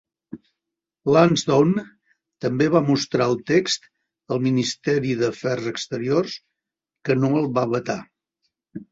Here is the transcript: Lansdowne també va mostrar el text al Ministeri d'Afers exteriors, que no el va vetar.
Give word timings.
Lansdowne 1.15 1.81
també 2.45 2.67
va 2.75 2.79
mostrar 2.87 3.27
el 3.33 3.35
text 3.51 3.85
al 4.35 4.41
Ministeri 4.45 5.11
d'Afers 5.19 5.67
exteriors, 5.73 6.39
que 7.11 7.17
no 7.25 7.31
el 7.43 7.47
va 7.59 7.67
vetar. 7.75 7.97